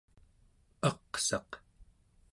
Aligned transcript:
aqsaq 0.89 1.51